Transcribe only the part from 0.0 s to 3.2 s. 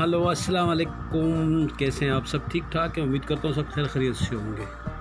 Hello, अस्सलाम वालेकुम। कैसे हैं आप सब? ठीक ठाक है?